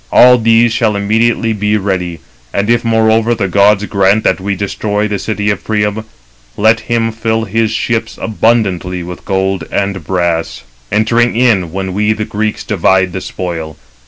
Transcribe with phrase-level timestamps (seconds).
[0.11, 5.03] All these shall immediately be ready; and if, moreover, the gods grant that we destroy
[5.03, 6.05] the great city of Priam,
[6.57, 12.25] let him fill his ships abundantly with gold and brass, entering in when we the
[12.25, 13.77] Greeks divide the spoil.